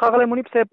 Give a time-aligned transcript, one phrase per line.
[0.00, 0.68] خغلی مونیب صاحب